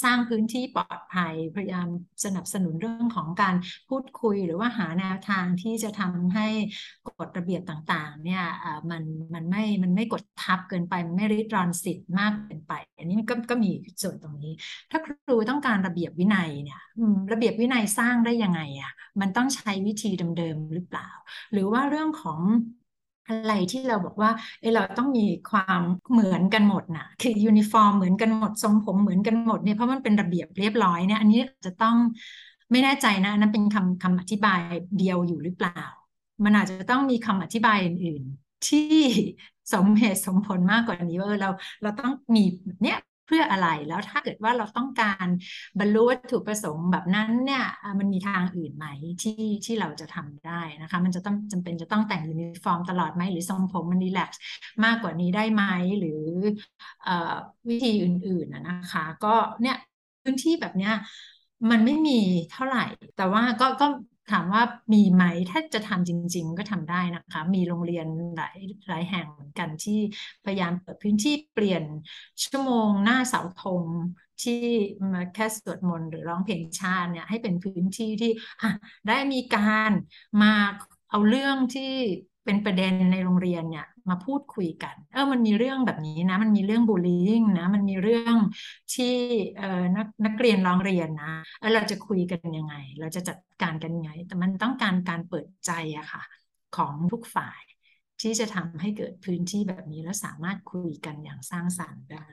[0.03, 1.87] สร้างพื้นที่ปลอดภัย พยายาม
[2.25, 3.55] สนับสนุนเรื่องของการ
[3.89, 6.47] พูดคุยหรือว่าหาแนวทางที่จะทำให้
[7.07, 8.43] กฎระเบียบต่างๆ เนี่ย
[8.91, 13.69] มันมันไม่มันไม่กดทับเกินไปมันไม่ลิดรอนสิทธิ์มากเกินไป อันนี้ก็ก็มี
[14.03, 14.53] ส่วนตรงนี้
[14.91, 16.81] ถ้าครูต้องการระเบียบวินัยเนี่ย
[17.31, 21.09] ระเบียบวินัยสร้างได้ยังไงอะมันต้องใช้วิธีเดิมๆหรือเปล่า
[21.51, 22.39] หรือว่าเรื่องของ
[23.29, 31.95] อะไรที่เราบอกว่าเออเราต้องมีความเหมือนกันหมดนะคือยูนิฟอร์มเหมือนกันหมดทรงผมเหมือนกันหมดเนี่ยเพราะมันเป็นระเบียบเรียบร้อยเนี่ยอันนี้จะต้อง
[32.71, 34.59] ไม่แน่ใจนะนั้นเป็นคำคำอธิบาย
[34.97, 35.81] เดียวอยู่หรือเปล่า
[36.45, 38.79] มันอาจจะต้องมีคำอธิบายอื่น ๆ ที่
[39.73, 41.49] สมเหตุสมผลมากกว่านี้ว่าเรา
[41.81, 42.43] เราต้องมี
[42.83, 42.97] เนี้ย
[43.29, 45.27] เพื่ออะไรแล้วถ้าเกิดว่าเราต้องการ
[45.79, 47.63] บรรลุวัตถุประสงค์แบบนั้นเนี่ย
[47.99, 48.85] มันมีทางอื่นไหม
[49.21, 49.33] ที่
[49.65, 54.41] ที่เราจะทำได้นะคะมันจะต้องจำเป็นจะต้องแต่งยูนิฟอร์มตลอดไหมหรือทรงผมมัน relax
[54.85, 55.63] มากกว่านี้ได้ไหม
[55.99, 56.21] หรือ
[57.07, 57.09] อ
[57.69, 59.75] วิธีอื่นๆนะคะ ก็เนี่ย
[60.23, 60.93] พื้นที่แบบเนี้ย
[61.71, 62.19] มันไม่มี
[62.51, 62.79] เท่าไหร่
[63.15, 63.85] แต่ว่าก็ก็
[64.29, 64.61] ถามว่า
[64.93, 69.99] มีไหมถ้าจะทำจริง ๆ ก็ทำได้นะคะ มีโรงเรียนหลายหลายแห่งเหมือนกันที่
[70.43, 71.83] พยายามเปิดพื้นที่เปลี่ยน
[72.43, 73.85] ชั่วโมงหน้าเสาธง
[74.41, 74.53] ที่
[75.13, 78.31] มาแค่สวดมนต์หรือร้องเพลงชาติเนี่ยให้เป็นพื้นที่ที่
[79.07, 79.91] ได้มีการ
[80.41, 80.53] มา
[81.09, 81.93] เอาเรื่องที่
[82.49, 88.35] เป็นประเด็นในโรงเรียนเนี่ยมาพูดคุยกัน เออมันมีเรื่องแบบนี้นะ มันมีเรื่องบูลลี่งนะ มันมีเรื่อง
[88.93, 89.15] ที่
[89.57, 96.23] เออนักนักเรียนร้องเรียนนะเออเราจะคุยกันยังไง เราจะจัดการกันยังไง แต่มันต้องการการเปิดใจอะค่ะ
[96.77, 97.61] ของทุกฝ่าย
[98.21, 102.29] ที่จะทำให้เกิดพื้นที่แบบนี้แล้วสามารถคุยกันอย่างสร้างสรรค์ได้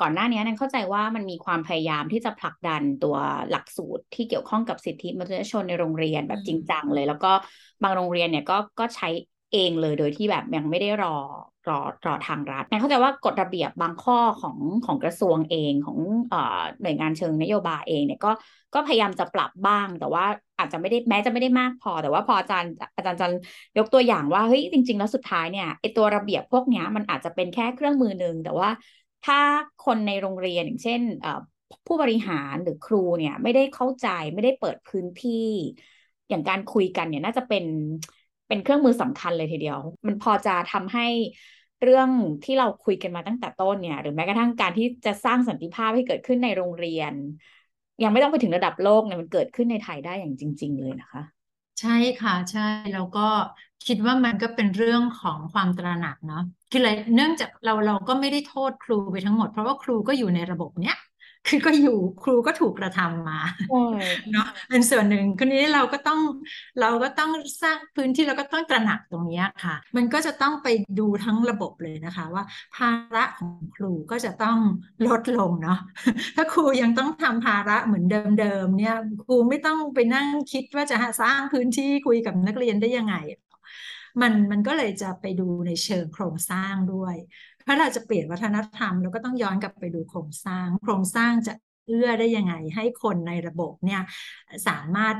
[0.00, 3.16] ก่อนหน้านี้นันเข้าใจว่ามันมีความพยายามที่จะผลักดันตัว
[3.50, 7.32] หลักสูตรที่เกี่ยวข้องกับสิทธิมนุษยชนในโรงเรียนแบบจริงจังเลย แล้วก็
[7.82, 9.08] บางโรงเรียนเนี่ยก็ก็ใช้
[9.52, 11.16] เองเลยโดยที่แบบยังไม่ได้รอ
[11.68, 15.98] รอรอทางรัฐนเข้าใจว่ากฎระเบียบบางข้อของของกระทรวงเองของ
[16.32, 16.34] อ
[16.82, 18.30] หน่วยงานเชิงนโยบายเองเนี่ยก็
[18.74, 20.24] ก็พยายามจะปรับบ้าง แต่ว่า
[20.58, 23.26] อาจจะไม่ได้แม้จะไม่ได้มากพอ แต่ว่าพออาจารย์อาจารย์จะ
[23.78, 28.68] ยกตัวอย่างว่าเฮ้ยจริง ๆ แล้วสุดท้ายเนี่ยไอตัวระเบียบพวกนี้มันอาจจะเป็นแค่เครื่องมือหนึ่งแต่ว่า
[29.22, 29.38] ถ้า
[29.84, 31.00] คนในโรงเรียนอย่างเช่น
[31.86, 35.32] ผู้บริหารหรือครูเนี่ยไม่ได้เข้าใจไม่ได้เปิดพื้นที่
[36.28, 37.64] อย่างการคุยกันเนี่ยน่าจะเป็น
[38.52, 41.06] เป็นเครื่องมือสำคัญเลยทีเดียว มันพอจะทำให้
[41.82, 42.08] เรื่อง
[42.44, 47.12] ที่เราคุยกันมาตั้งแต่ต้นเนี่ย หรือแม้กระทั่งการที่จะสร้างสันติภาพให้เกิดขึ้นในโรงเรียน
[48.02, 51.22] ยังไม่ต้องไปถึงระดับโลกเนี่ยมันเกิดขึ้นในไทยได้อย่างจริง ๆ เลยนะคะ
[51.80, 52.60] ใช่ค่ะใช่
[52.92, 53.20] แล้วก็
[53.86, 60.94] คิดว่ามันก็เป็นเรื่องของความตระหนักเนาะคืออะไรเนื่องจากเราเราก็ไม่ได้โทษครูไปทั้งหมด เพราะว่าครูก็อยู่ในระบบเนี้ย
[61.46, 63.40] คือก็อยู่ครูก็ถูกกระทำมา
[64.32, 66.20] เนาะเป็นส่วนหนึ่งคนนี้เราก็ต้อง
[66.80, 67.30] เราก็ต้อง
[67.62, 72.44] สร้างพื้นที่เราก็ต้องตระหนักตรงนี้ค่ะ มันก็จะต้องไปดูทั้งระบบเลยนะคะ ว่า
[72.76, 74.58] ภาระของครูก็จะต้อง
[75.06, 75.78] ลดลงเนาะ
[76.36, 78.04] ถ้าครูยังต้องทำภาระเหมือน
[78.40, 83.16] เดิมๆเนี่ยครูไม่ต้องไปนั่งคิดว่าจะสร้างพื้นที่คุยกับนักเรียนได้ยังไง
[84.20, 87.16] มันมันก็เลยจะไปดูในเชิงโครงสร้างด้วย
[87.66, 91.54] ถ้าเราจะเปลี่ยนวัฒนธรรมเราก็ต้องย้อนกลับไปดูโครงสร้าง โครงสร้างจะ
[91.86, 94.02] เอื้อได้ยังไงให้คนในระบบเนี่ย
[94.68, 95.16] สามารถ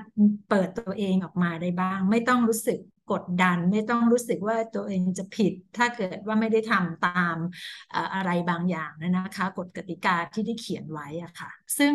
[0.48, 2.78] เปิดตัวเองออกมาได้บ้าง ไม่ต้องรู้สึก
[3.12, 7.36] กดดัน ไม่ต้องรู้สึกว่าตัวเองจะผิด ถ้าเกิดว่าไม่ได้ทำตาม
[8.14, 11.92] อะไรบางอย่างนะคะกฎกติกาที่ได้เขียนไว้อะค่ะ ซึ่ง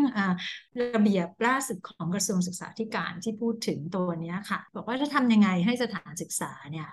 [0.93, 6.89] ระเบียบล่าสุดของกระทรวงศึกษาธิการที่พูดถึงตัวนี้ค่ะ บอกว่าจะทำยังไงให้สถานศึกษาเนี่ย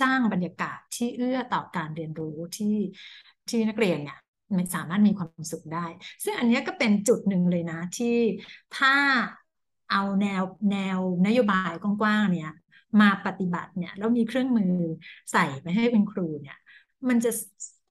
[0.00, 2.76] สร้างบรรยากาศที่เอื้อต่อการเรียนรู้ที่
[3.48, 4.18] ที่นักเรียนเนี่ย
[4.54, 5.86] ไม่สามารถมีความสุขได้
[6.24, 8.16] ซึ่งอันนี้ก็เป็นจุดหนึ่งเลยนะที่
[8.76, 8.94] ถ้า
[9.90, 12.52] เอาแนวแนวนโยบายกว้างๆเนี่ย
[13.00, 14.74] มาปฏิบัติเนี่ยแล้วมีเครื่องมือ
[15.32, 16.58] ใส่ไปให้เป็นครูเนี่ย
[17.08, 17.30] มันจะ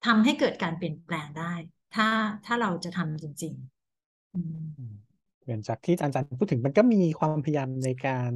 [0.06, 1.54] ทำให้เกิดการเปลี่ยนแปลงได้
[1.96, 2.08] ถ้า
[2.46, 8.32] ถ้าเราจะทำจริง ๆ เหมือนจากที่อาจารย์พูดถึงมันก็มีความพยายามในการ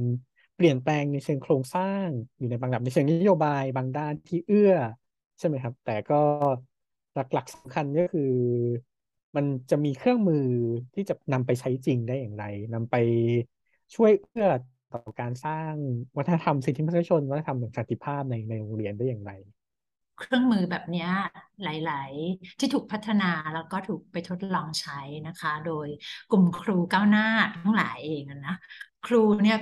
[0.56, 2.06] เปลี่ยนแปลงในเชิงโครงสร้าง
[2.38, 4.72] อยู่ในบางแบบในเชิงนโยบายบางด้านที่เอื้อ
[5.38, 6.14] ใช่ไหมครับ แต่ก็
[7.14, 8.32] หลักๆสำคัญก็คือ
[9.36, 10.46] มันจะมีเครื่องมือ
[10.94, 12.96] ที่จะนำไปใช้จริงได้อย่างไรนำไป
[13.94, 14.46] ช่วยเอื้อ
[14.92, 15.72] ต่อการสร้าง
[16.18, 19.32] วัฒนธรรมสิทธิมนุษยชนวัฒนธรรมอย่งสันติภาพในในโรงเรียนได้อย่างไร
[20.18, 21.08] เครื่องมือแบบนี้
[21.64, 25.88] หลาย ๆ ที่ถูกพัฒนาแล้วก็ถูกไปทดลองใช้นะคะ โดย
[26.30, 28.56] กลุ่มครูก้าวหน้าทั้งหลายเองนะ
[29.06, 29.58] ครูเนี่ย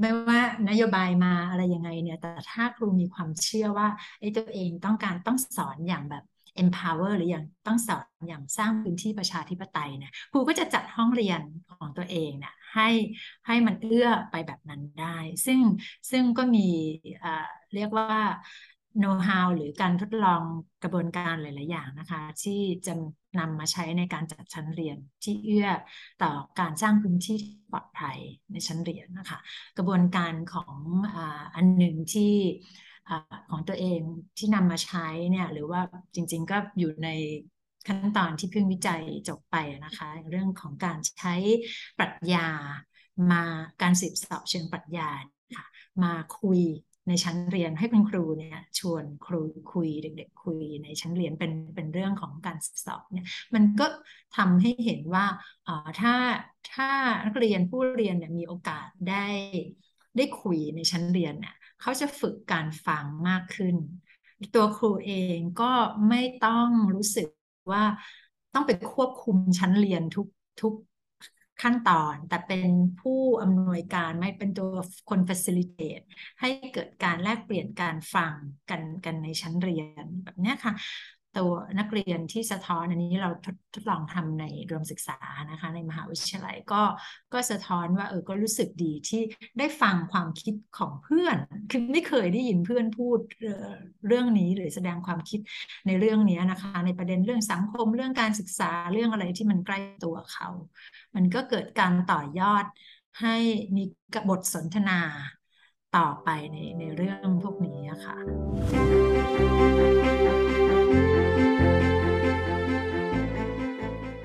[0.00, 3.88] ไม่ว่านโยบายมาอะไรยังไงเนี่ย แต่ถ้าครูมีความเชื่อว่า
[4.20, 6.24] ไอ้ตัวเองต้องการต้องสอนอย่างแบบ
[6.62, 11.40] empower หรืออย่างต้องสอนอย่างสร้างพื้นที่ประชาธิปไตยเนี่ยครูก็จะจัดห้องเรียน
[11.78, 12.88] ของตัวเองเนี่ยให้
[13.46, 15.60] ให้มันเอื้อไปแบบนั้นได้ ซึ่ง
[16.10, 16.68] ซึ่งก็มี
[17.74, 18.20] เรียกว่า
[18.98, 20.42] โน้ตฮาวหรือการทดลอง
[20.82, 22.94] กระบวนการหลาย ๆ อย่างนะคะ ที่จะ
[23.38, 25.68] นำมาใช้ในการจัดชั้นเรียนที่เอื้อ
[26.22, 27.36] ต่อการสร้างพื้นที่
[27.72, 28.18] ปลอดภัย
[28.52, 29.38] ในชั้นเรียนนะคะ
[29.76, 30.76] กระบวนการของ
[31.54, 32.34] อันหนึ่งที่
[33.50, 34.00] ของตัวเอง
[34.38, 35.80] ที่นำมาใช้เนี่ยหรือว่า
[36.14, 37.08] จริง ๆ ก็อยู่ใน
[37.86, 41.34] ขั้นตอนที่เพิ่งวิจัยจบไปนะคะ เรื่องของการใช้
[41.98, 42.46] ปรัชญา
[43.32, 43.42] มา
[43.82, 45.08] การสืบสอบเชิงปรัชญา
[45.56, 45.66] ค่ะ
[46.02, 46.60] มาคุย
[47.10, 49.42] ในชั้นเรียนให้คุณครูเนี่ยชวนครู
[49.72, 53.86] คุยเด็ก ๆ คุยในชั้นเรียนเป็นเป็นเรื่องของการสอบเนี่ยมันก็
[54.36, 55.26] ทำให้เห็นว่า
[56.00, 56.14] ถ้า
[56.74, 56.90] ถ้า
[57.26, 59.26] นักเรียนผู้เรียนเนี่ยมีโอกาสได้
[60.16, 63.76] ได้คุยในชั้นเรียนเนี่ยเขาจะฝึกการฟังมากขึ้น
[64.54, 65.72] ตัวครูเองก็
[66.08, 67.28] ไม่ต้องรู้สึก
[67.72, 67.84] ว่า
[68.54, 70.26] ต้องไปควบคุมชั้นเรียนทุก
[70.60, 70.74] ทุก
[71.62, 72.70] ขั้นตอน แต่เป็น
[73.00, 74.70] ผู้อำนวยการไม่เป็นตัว
[75.08, 76.04] คน facilitate
[76.40, 78.34] ให้เกิดการแลกเปลี่ยนการฟัง
[78.70, 80.72] กันกันในชั้นเรียนแบบนี้ค่ะ
[81.38, 83.30] ตัวนักเรียนที่สะท้อนอันนี้เรา
[83.74, 85.18] ทดลองทำในรวมศึกษา
[85.50, 86.82] นะคะ ในมหาวิทยาลัยก็
[87.32, 89.22] ก็สะท้อนว่าเออก็รู้สึกดีที่
[89.58, 91.36] ได้ฟังความคิดของเพื่อน
[91.70, 93.18] คือไม่เคยได้ยินเพื่อนพูด
[94.06, 95.40] เรื่องนี้หรือแสดงความคิด
[95.86, 100.48] ในเรื่องนี้นะคะ ในประเด็นเรื่องสังคมเรื่องการศึกษาเรื่องอะไรที่มันใกล้ตัวเขา
[101.14, 102.64] มันก็เกิดการต่อยอด
[103.20, 103.36] ให้
[103.76, 103.84] มี
[104.28, 105.00] บทสนทนา
[105.96, 108.16] ต่อไปในในเรื่องพวกนี้ค่ะ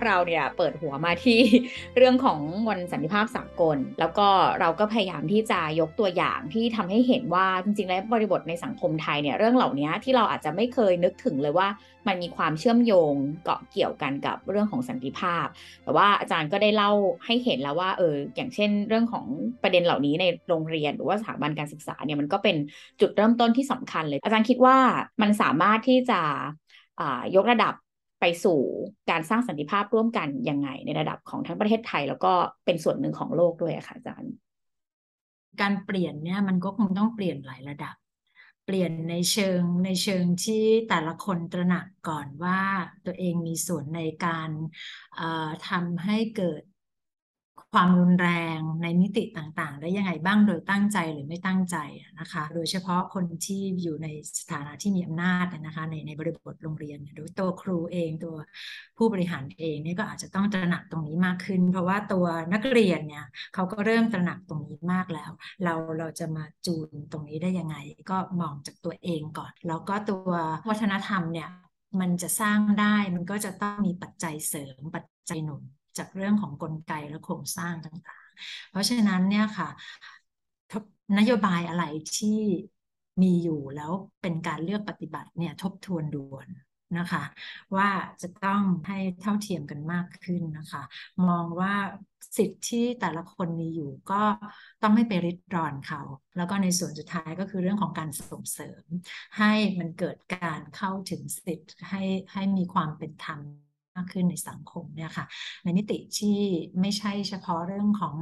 [0.06, 1.40] เราเนี่ยเปิดหัวมาที่
[1.98, 2.40] เรื่องของ
[2.70, 4.28] วันสันติภาพสากล แล้วก็
[4.60, 11.68] เราก็พยายามที่จะยกตัวอย่างที่ทำให้เห็นว่าจริงๆ แล้วบริบทในสังคมไทยเนี่ยเรื่องเหล่านี้ที่เราอาจจะไม่เคยนึกถึงเลยว่า
[12.08, 13.14] มันมีความเชื่อมโยง
[13.44, 15.46] เกาะเกี่ยวกันกับเรื่องของสันติภาพ
[15.84, 16.92] แต่ว่าอาจารย์ก็ได้เล่า
[17.26, 19.26] ให้เห็นแล้วว่าเอออย่างเช่น เรื่องของ
[19.64, 22.56] ประเด็นเหล่านี้ในโรงเรียนหรือว่าสถาบันการศึกษาเนี่ยมันก็เป็น
[23.02, 24.78] จุดเริ่มต้นที่สำคัญเลย อาจารย์คิดว่า
[25.22, 26.22] มันสามารถที่จะ
[27.36, 27.74] ยกระดับ
[28.20, 28.60] ไปสู่
[29.10, 32.34] การสร้างสันติภาพร่วมกันยังไง ในระดับของทั้งประเทศไทย แล้วก็
[32.66, 34.34] เป็นส่วนหนึ่งของโลกด้วยค่ะอาจารย์
[35.62, 37.96] การเปลี่ยนเนี่ยมันก็คงต้องเปลี่ยนหลายระดับ
[38.66, 42.62] เปลี่ยนในเชิงในเชิงที่แต่ละคนตระหนักก่อนว่า
[43.06, 44.50] ตัวเองมีส่วนในการ
[45.70, 46.62] ทำให้เกิด
[47.78, 51.78] ความรุนแรงในมิติต่างๆ ได้ยังไงบ้างโดยตั้งใจหรือไม่ตั้งใจ
[52.20, 54.08] นะคะ โดยเฉพาะคนที่อยู่ใน
[54.40, 58.36] สถานะที่มีอำนาจนะคะ ในในบริบทโรงเรียนโดยตัวครูเองตัว
[58.98, 65.32] ผู้บริหารเองนี่ก็อาจจะต้องตระหนักตรงนี้มากขึ้น เพราะว่าตัวนักเรียนเนี่ยเขาก็เริ่มตระหนักตรงนี้มากแล้ว
[65.64, 67.76] เราเราจะมาจูนตรงนี้ได้ยังไง
[68.12, 70.32] ก็มองจากตัวเองก่อน แล้วก็ตัว
[70.70, 71.50] วัฒนธรรมเนี่ย
[72.00, 75.64] มันจะสร้างได้มันก็จะต้องมีปัจจัยเสริมปัจจัยหนุน
[75.98, 79.70] จากเรื่องของกลไกและโครงสร้างต่างๆ เพราะฉะนั้นเนี่ยค่ะ
[81.18, 81.84] นโยบายอะไร
[82.18, 82.40] ที่
[83.22, 86.48] มีอยู่แล้วเป็นการเลือกปฏิบัติเนี่ยทบทวนด่วน
[86.98, 87.24] นะคะ
[87.76, 87.90] ว่า
[88.22, 90.84] จะต้องให้เท่าเทียมกันมากขึ้นนะคะ
[91.30, 91.74] มองว่า
[92.38, 94.24] สิทธิ์ที่แต่ละคนมีอยู่ก็
[94.82, 96.02] ต้องไม่ไปริดรอนเขา
[96.38, 98.84] แล้วก็ในส่วนสุดท้ายก็คือเรื่องของการส่งเสริม
[99.38, 102.04] ให้มันเกิดการเข้าถึงสิทธิ์ให้
[102.34, 105.26] ให้มีความเป็นธรรมมากขึ้นในสังคมเนี่ยค่ะ
[105.64, 106.38] ในมิติที่
[106.82, 108.16] ไม่ใช่เฉพาะเรื่องของ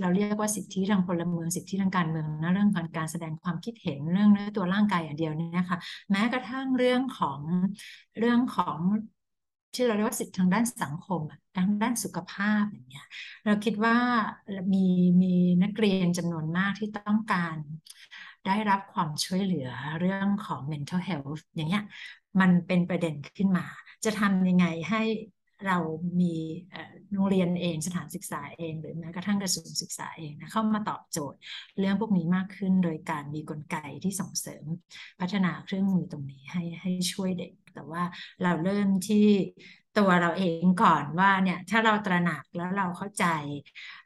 [0.00, 5.78] เราเรียกว่าสิทธิทางพลเมืองสิทธิทางการเมืองนะเรื่องของการแสดงความคิดเห็นเรื่องเนื้อตัวร่างกายอย่างเดียวเนี่ยค่ะ
[6.10, 7.40] แม้กระทั่งเรื่องของ
[8.18, 8.78] เรื่องของ
[9.74, 11.20] ที่เราเรียกว่าสิทธิทางด้านสังคม
[11.56, 13.06] ทางด้านสุขภาพอย่างเงี้ย
[13.44, 13.96] เราคิดว่า
[14.74, 14.86] มี
[15.22, 17.56] มีนักเรียนจำนวนมากที่ต้องการ
[18.48, 19.68] ได้รับความช่วยเหลือ
[20.00, 21.84] เรื่องของ mental health อย่างเงี้ย
[22.40, 23.66] มันเป็นประเด็นขึ้นมา
[24.04, 25.02] จะทำยังไงให้
[25.66, 25.78] เรา
[26.20, 26.34] มี
[27.12, 31.38] โรงเรียนเองสถานศึกษาเอง หรือแม้กระทั่งกระทรวงศึกษาเองนะเข้ามาตอบโจทย์
[31.78, 34.64] เรื่องพวกนี้มากขึ้นโดยการมีกลไกที่ส่งเสริม
[35.20, 38.02] พัฒนาเครื่องมือตรงนี้ให้ให้ช่วยเด็ก แต่ว่า
[38.42, 39.26] เราเริ่มที่
[39.98, 43.24] ตัวเราเองก่อนว่าเนี่ยถ้าเราตระหนักแล้วเราเข้าใจ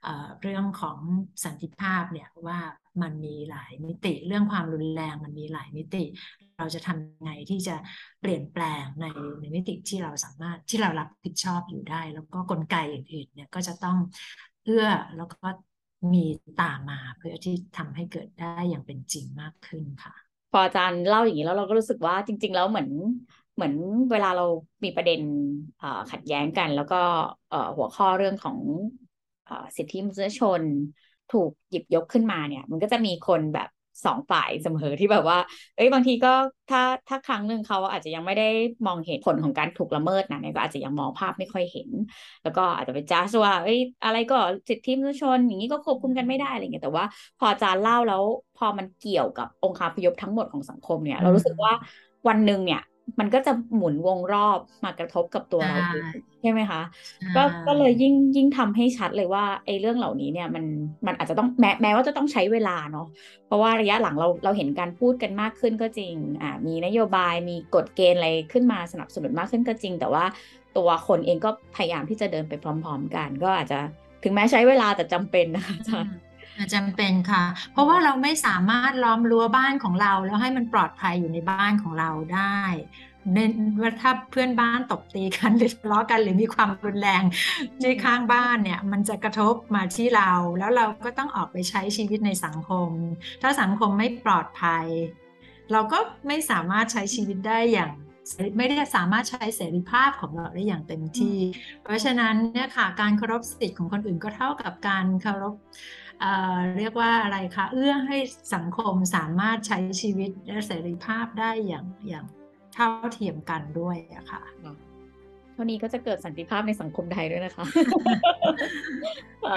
[0.03, 0.99] เเรื่องของ
[1.45, 2.59] สันติภาพเนี่ยว่า
[3.03, 6.05] มันมีหลายมิติ เรื่องความรุนแรงมันมีหลายมิติ
[6.59, 7.77] เราจะทำยังไงที่จะ
[8.21, 9.07] เปลี่ยนแปลงใน
[9.41, 13.97] ในมิติที่เราสามารถที่เรารับผิดชอบอยู่ได้ แล้วก็กลไกอื่นๆเนี่ยก็จะต้อง
[14.65, 15.49] เอื้อแล้วก็
[16.15, 16.25] มี
[16.61, 20.15] ตามมาเพื่อที่ทำให้เกิดได้อย่างเป็นจริงมากขึ้นค่ะ
[20.53, 22.89] พออาจารย์เล่าอย่างนี้แล้วเราก็รู้สึกว่าจริง ๆ แล้วเหมือน
[23.55, 23.75] เหมือน
[24.11, 24.45] เวลาเรา
[24.85, 25.21] มีประเด็น
[26.11, 27.01] ขัดแย้งกัน แล้วก็
[27.77, 28.59] หัวข้อเรื่องของ
[29.77, 30.63] สิทธิมนุษยชน
[31.33, 33.69] ถูกหยิบยกขึ้นมาเนี่ย มันก็จะมีคนแบบ
[34.05, 35.39] สองฝ่ายเสมอที่แบบว่า
[35.77, 36.33] เอ้ยบางทีก็
[36.71, 38.49] ถ้าถ้าครั้งหนึ่งเขาอาจจะยังไม่ได้
[38.87, 41.91] มองเห็นผลของการถูกละเมิดนะเนี่ยก็อาจจะยังมองภาพไม่ค่อยเห็น
[42.43, 44.37] แล้วก็อาจจะไปจ้าสว่า เอ้ยอะไรก็
[44.69, 47.05] สิทธิมนุษยชนอย่างนี้ก็ควบคุมกันไม่ได้อะไรเงี้ยแต่ว่า
[47.39, 48.23] พออาจารย์เล่าแล้ว
[48.57, 51.73] พอมันเกี่ยวกับองค์คาพยพทั้งหมดของสังคมเนี่ย เรารู้สึกว่า
[52.29, 52.83] วันหนึ่งเนี่ย
[53.21, 55.77] มันก็จะหมุนวงรอบมากระทบกับตัวเรา
[56.41, 56.81] ใช่ไหมคะ
[57.37, 60.65] ก็ก็เลยยิ่งยิ่งทำให้ชัดเลยว่าไอ้เรื่องเหล่านี้เนี่ยมัน
[61.07, 63.07] มันอาจจะต้องแม้แม้ว่าจะต้องใช้เวลาเนาะ
[63.47, 70.25] เพราะว่าระยะหลังเราเราเห็นการพูดกันมากขึ้นก็จริงอ่ามีนโยบายมีกฎเกณฑ์อะไรขึ้นมาสนับสนุนมากขึ้นก็จริง แต่ว่า
[70.77, 73.77] ตัวคนเองก็พยายามที่จะเดินไปพร้อม ๆ กัน ก็อาจจะ
[74.23, 76.13] ถึงแม้ใช้เวลาแต่จำเป็นนะคะอาจารย์
[76.75, 82.61] จำเป็นค่ะ เพราะว่าเราไม่สามารถล้อมรั้วบ้านของเรา แล้วให้มันปลอดภัยอยู่ในบ้านของเราได้
[83.35, 87.23] เน้นว่าถ้าเพื่อนบ้านตบตีกันหรือทะเลาะกันหรือมีความรุนแรง
[87.83, 92.91] ที่ข้างบ้านเนี่ย มันจะกระทบมาที่เรา แล้วเราก็ต้องออกไปใช้ชีวิตในสังคม
[93.43, 94.87] ถ้าสังคมไม่ปลอดภัย
[95.73, 97.93] เราก็ไม่สามารถใช้ชีวิตได้อย่าง
[98.57, 101.39] ไม่ได้สามารถใช้เสรีภาพของเราได้อย่างเต็มที่
[101.83, 105.55] เพราะฉะนั้นเนี่ยค่ะการเคารพสิทธิ์ของคนอื่นก็เท่ากับการเคารพ
[106.23, 108.19] เเรียกว่าอะไรคะเอื้อให้
[108.55, 112.27] สังคมสามารถใช้ชีวิตและเสรีภาพได้อย่างอย่าง
[112.75, 114.43] เท่าเทียมกันด้วยอะค่ะ
[115.53, 117.65] เท่านี้ก็จะเกิดสันติภาพในสังคมไทยด้วยนะคะ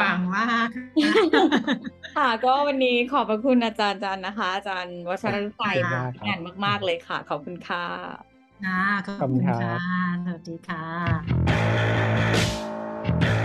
[0.02, 0.68] ฟังมาก
[2.18, 5.78] ค่ะ ก็วันนี้ขอบพระคุณอาจารย์จันนะคะ อาจารย์วัชรชัย
[6.26, 7.84] งานมาก ๆ เลยค่ะ ขอบคุณค่ะ
[8.66, 9.60] ค่ะขอบคุณค่ะ
[10.26, 13.45] สวัสดีค่ะ